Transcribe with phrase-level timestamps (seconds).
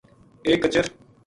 [0.47, 0.85] ایک کچر